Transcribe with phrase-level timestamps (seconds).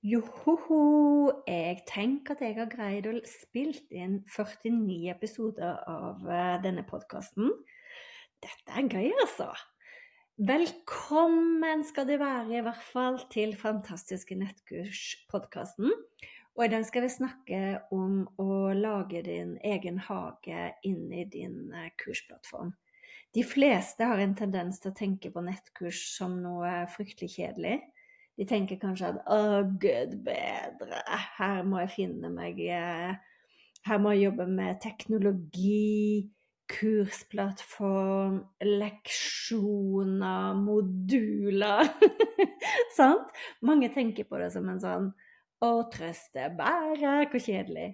[0.00, 6.86] Johoho, jeg tenker at jeg har greid å spilt inn 49 episoder av eh, denne
[6.88, 7.50] podkasten.
[8.40, 9.50] Dette er gøy, altså.
[10.40, 15.92] Velkommen skal det være, i hvert fall, til Fantastiske nettkurs-podkasten.
[16.56, 21.92] Og i den skal vi snakke om å lage din egen hage inni din eh,
[22.00, 22.72] kursplattform.
[23.36, 27.82] De fleste har en tendens til å tenke på nettkurs som noe fryktelig kjedelig.
[28.40, 29.40] De tenker kanskje at å,
[29.82, 31.00] gud bedre,
[31.36, 33.10] her må jeg finne meg eh,
[33.84, 36.30] Her må jeg jobbe med teknologi,
[36.72, 41.88] kursplattform, leksjoner, moduler.
[42.98, 43.28] Sant?
[43.64, 45.12] Mange tenker på det som en sånn
[45.64, 47.88] å, trøste, bære, hvor kjedelig.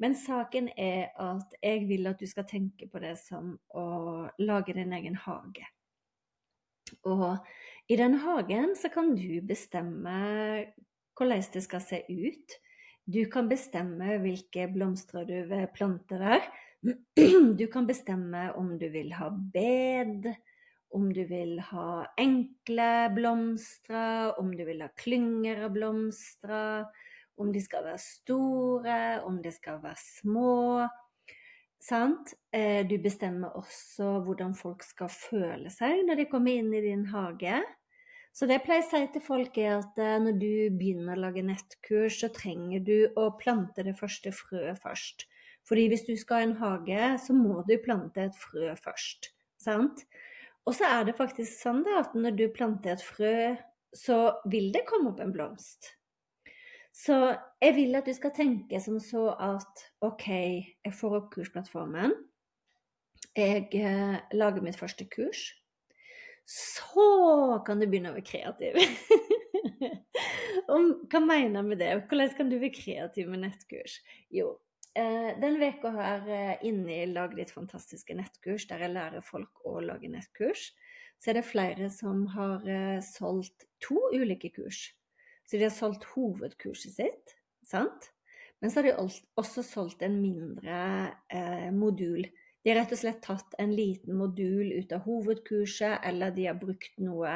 [0.00, 3.86] Men saken er at jeg vil at du skal tenke på det som å
[4.40, 5.68] lage din egen hage.
[7.08, 7.38] Og
[7.88, 10.18] i den hagen så kan du bestemme
[11.18, 12.54] hvordan det skal se ut.
[13.04, 16.46] Du kan bestemme hvilke blomster du vil plante der.
[17.58, 20.26] Du kan bestemme om du vil ha bed,
[20.90, 26.88] om du vil ha enkle blomster, om du vil ha klynger av blomster,
[27.38, 30.82] om de skal være store, om de skal være små.
[31.82, 32.34] Sant?
[32.54, 37.08] Eh, du bestemmer også hvordan folk skal føle seg når de kommer inn i din
[37.10, 37.56] hage.
[38.32, 41.24] Så det jeg pleier å si til folk, er at eh, når du begynner å
[41.26, 45.26] lage nettkurs, så trenger du å plante det første frøet først.
[45.68, 49.32] Fordi hvis du skal ha en hage, så må du plante et frø først.
[49.62, 50.06] Sant?
[50.66, 53.34] Og så er det faktisk sånn at når du planter et frø,
[53.92, 55.92] så vil det komme opp en blomst.
[56.92, 57.16] Så
[57.62, 62.12] jeg vil at du skal tenke som så at OK, jeg får opp kursplattformen.
[63.32, 65.46] Jeg eh, lager mitt første kurs.
[66.48, 67.06] Så
[67.66, 68.76] kan du begynne å være kreativ.
[70.74, 71.90] Om, hva mener jeg med det?
[72.10, 73.96] Hvordan kan du være kreativ med nettkurs?
[74.34, 74.52] Jo,
[74.98, 79.64] eh, den veka her eh, inne i Lag ditt fantastiske nettkurs, der jeg lærer folk
[79.68, 80.70] å lage nettkurs,
[81.22, 84.90] så er det flere som har eh, solgt to ulike kurs.
[85.46, 87.34] Så de har solgt hovedkurset sitt,
[87.66, 88.10] sant?
[88.62, 90.76] Men så har de også solgt en mindre
[91.34, 92.28] eh, modul.
[92.62, 96.60] De har rett og slett tatt en liten modul ut av hovedkurset, eller de har
[96.60, 97.32] brukt noe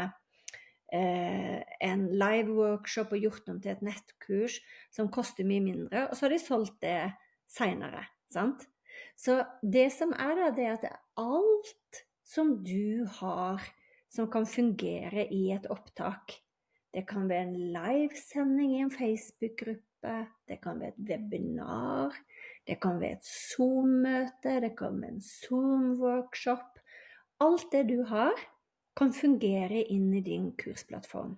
[0.95, 4.61] eh, en live workshop og gjort om til et nettkurs
[4.95, 7.01] som koster mye mindre, og så har de solgt det
[7.51, 8.07] seinere.
[8.31, 8.63] Sant?
[9.19, 10.89] Så det som er da, det er at
[11.19, 13.65] alt som du har
[14.13, 16.39] som kan fungere i et opptak.
[16.97, 20.13] Det kan være en livesending i en Facebook-gruppe.
[20.49, 22.15] Det kan være et webinar.
[22.65, 24.55] Det kan være et Zoom-møte.
[24.65, 26.79] Det kan være en Zoom-workshop.
[27.45, 28.33] Alt det du har,
[28.97, 31.37] kan fungere inn i din kursplattform.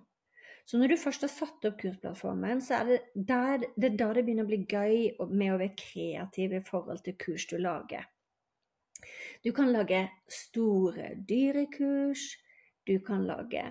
[0.65, 4.09] Så når du først har satt opp kursplattformen, så er det, der, det er da
[4.15, 8.07] det begynner å bli gøy med å være kreativ i forhold til kurs du lager.
[9.43, 12.29] Du kan lage store dyrekurs.
[12.87, 13.65] Du kan lage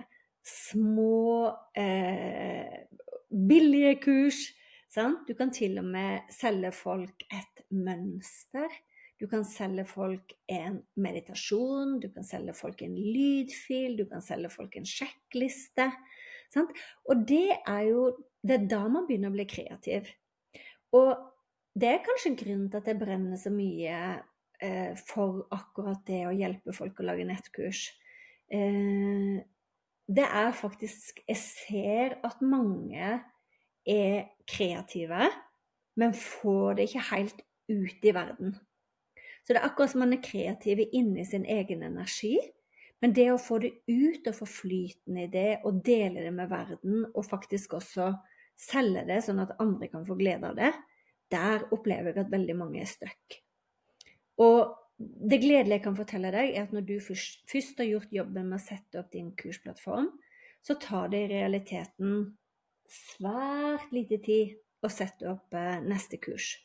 [0.45, 1.47] små,
[1.77, 2.85] eh,
[3.29, 4.39] billige kurs.
[4.89, 5.27] Sant?
[5.27, 8.69] Du kan til og med selge folk et mønster.
[9.19, 14.49] Du kan selge folk en meditasjon, du kan selge folk en lydfil, du kan selge
[14.53, 15.89] folk en sjekkliste.
[16.53, 16.71] Sant?
[17.09, 18.09] Og det er jo
[18.39, 20.05] Det er da man begynner å bli kreativ.
[20.95, 21.09] Og
[21.75, 23.97] det er kanskje grunnen til at jeg brenner så mye
[24.63, 27.81] eh, for akkurat det å hjelpe folk å lage nettkurs.
[28.47, 29.43] Eh,
[30.09, 33.19] det er faktisk Jeg ser at mange
[33.85, 35.29] er kreative,
[35.95, 38.55] men får det ikke helt ut i verden.
[39.43, 42.37] Så det er akkurat som man er kreativ inni sin egen energi.
[43.01, 46.49] Men det å få det ut og få flyten i det, og dele det med
[46.51, 48.11] verden, og faktisk også
[48.59, 50.73] selge det sånn at andre kan få glede av det,
[51.31, 53.39] der opplever jeg at veldig mange er stuck.
[54.43, 58.49] Og det gledelige jeg kan fortelle deg, er at når du først har gjort jobben
[58.49, 60.09] med å sette opp din kursplattform,
[60.65, 62.17] så tar det i realiteten
[62.89, 66.57] svært lite tid å sette opp eh, neste kurs.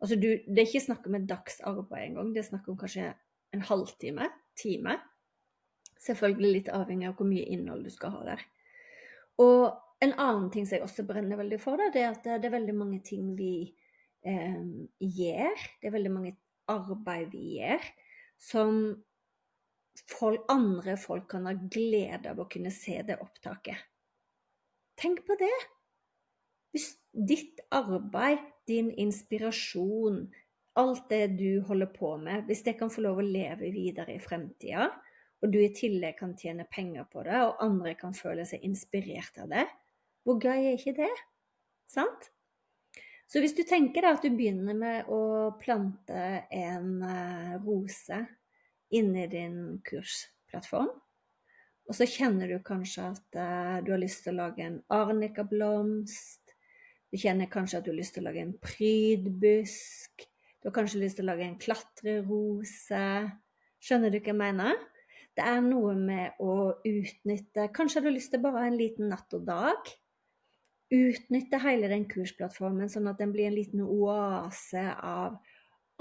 [0.00, 3.10] Altså du, det er ikke snakk om et dagsarbeid engang, det er snakk om kanskje
[3.56, 4.28] en halvtime,
[4.58, 4.96] time.
[6.00, 8.44] Selvfølgelig litt avhengig av hvor mye innhold du skal ha der.
[9.42, 9.64] Og
[10.04, 12.76] en annen ting som jeg også brenner veldig for, det, er at det er veldig
[12.76, 13.52] mange ting vi
[14.24, 14.62] eh,
[15.02, 15.66] gjør.
[15.82, 16.36] Det er veldig mange
[16.70, 17.86] arbeid vi gjør,
[18.40, 18.80] som
[20.10, 23.78] folk, andre folk kan ha glede av å kunne se det opptaket.
[25.00, 25.56] Tenk på det!
[26.70, 30.22] Hvis ditt arbeid, din inspirasjon,
[30.78, 34.22] alt det du holder på med, hvis det kan få lov å leve videre i
[34.22, 34.90] fremtida,
[35.40, 39.40] og du i tillegg kan tjene penger på det, og andre kan føle seg inspirert
[39.40, 39.66] av det,
[40.24, 41.12] hvor gøy er ikke det?
[41.90, 42.28] Sant?
[43.30, 48.18] Så hvis du tenker deg at du begynner med å plante en uh, rose
[48.90, 50.90] inni din kursplattform,
[51.86, 56.56] og så kjenner du kanskje at uh, du har lyst til å lage en arnikablomst,
[57.10, 60.26] du kjenner kanskje at du har lyst til å lage en prydbusk,
[60.60, 63.06] du har kanskje lyst til å lage en klatrerose.
[63.80, 64.82] Skjønner du hva jeg mener?
[65.38, 69.38] Det er noe med å utnytte Kanskje har du lyst til bare en liten natt
[69.38, 69.92] og dag
[70.90, 75.38] utnytte hele den kursplattformen, sånn at den blir en liten oase av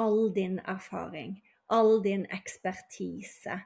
[0.02, 1.36] all din erfaring,
[1.70, 3.60] all din ekspertise,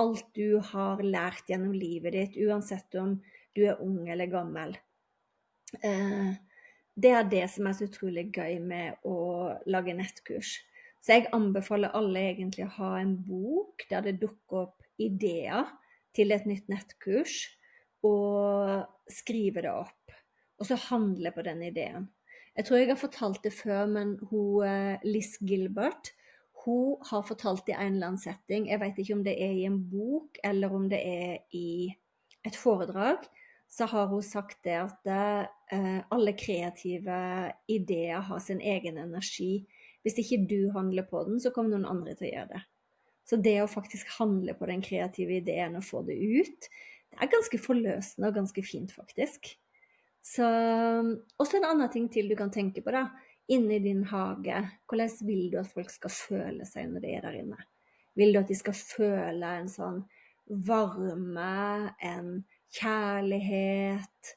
[0.00, 3.18] alt du har lært gjennom livet ditt, uansett om
[3.52, 4.76] du er ung eller gammel.
[5.84, 6.32] Eh,
[6.94, 10.58] det er det som er så utrolig gøy med å lage nettkurs.
[11.02, 15.66] Så jeg anbefaler alle egentlig å ha en bok der det dukker opp ideer
[16.16, 17.46] til et nytt nettkurs,
[18.06, 20.11] og skrive det opp
[20.62, 22.06] og så handle på den ideen.
[22.54, 26.12] Jeg tror jeg har fortalt det før, men hun, eh, Liz Gilbert
[26.64, 28.68] hun har fortalt det i en eller annen setting.
[28.70, 31.90] Jeg vet ikke om det er i en bok eller om det er i
[32.46, 33.24] et foredrag.
[33.72, 37.16] Så har hun sagt det at uh, alle kreative
[37.72, 39.64] ideer har sin egen energi.
[40.04, 42.62] Hvis ikke du handler på den, så kommer noen andre til å gjøre det.
[43.26, 46.68] Så det å faktisk handle på den kreative ideen og få det ut,
[47.12, 49.54] det er ganske forløsende og ganske fint, faktisk.
[50.22, 50.46] Så
[51.42, 53.08] også en annen ting til du kan tenke på, da.
[53.50, 57.38] Inni din hage, hvordan vil du at folk skal føle seg når de er der
[57.40, 57.58] inne?
[58.14, 59.98] Vil du at de skal føle en sånn
[60.68, 62.30] varme, en
[62.78, 64.32] kjærlighet?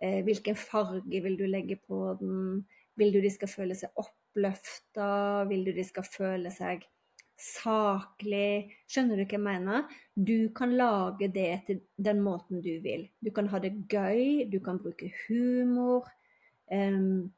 [0.00, 2.64] Eh, hvilken farge vil du legge på den?
[2.96, 5.44] Vil du de skal føle seg oppløfta?
[5.50, 6.88] Vil du de skal føle seg
[7.36, 8.72] saklig.
[8.88, 9.96] Skjønner du hva jeg mener?
[10.16, 13.06] Du kan lage det til den måten du vil.
[13.20, 16.08] Du kan ha det gøy, du kan bruke humor.
[16.72, 17.32] Um,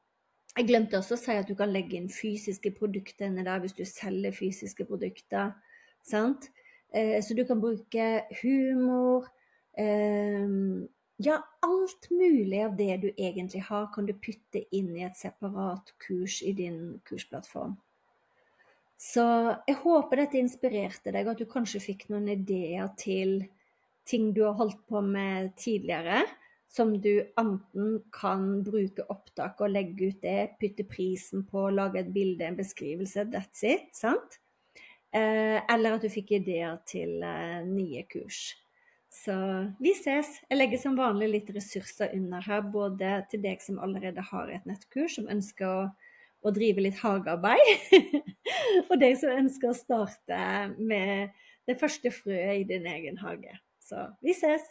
[0.56, 3.76] jeg glemte også å si at du kan legge inn fysiske produkter inni der hvis
[3.76, 5.52] du selger fysiske produkter.
[6.06, 6.48] Sant?
[6.94, 8.08] Uh, så du kan bruke
[8.42, 9.26] humor.
[9.78, 10.86] Um,
[11.18, 15.90] ja, alt mulig av det du egentlig har, kan du putte inn i et separat
[15.98, 17.74] kurs i din kursplattform.
[18.98, 19.22] Så
[19.68, 23.44] jeg håper dette inspirerte deg, og at du kanskje fikk noen ideer til
[24.08, 26.24] ting du har holdt på med tidligere,
[26.68, 32.10] som du enten kan bruke opptak og legge ut det, putte prisen på, lage et
[32.12, 33.86] bilde, en beskrivelse, that's it.
[33.96, 34.40] sant?
[35.14, 38.50] Eh, eller at du fikk ideer til eh, nye kurs.
[39.08, 39.32] Så
[39.80, 40.34] vi ses.
[40.50, 44.66] Jeg legger som vanlig litt ressurser under her, både til deg som allerede har et
[44.68, 45.80] nettkurs, som ønsker å
[46.46, 47.94] å drive litt hagearbeid.
[48.88, 50.42] og deg som ønsker å starte
[50.78, 51.34] med
[51.68, 53.54] det første frøet i din egen hage.
[53.84, 54.64] Så vi ses!